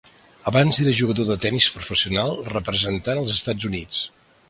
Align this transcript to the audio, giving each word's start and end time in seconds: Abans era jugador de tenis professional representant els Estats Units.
Abans 0.51 0.79
era 0.85 0.93
jugador 1.01 1.27
de 1.27 1.37
tenis 1.45 1.69
professional 1.77 2.35
representant 2.57 3.25
els 3.25 3.39
Estats 3.41 3.73
Units. 3.75 4.07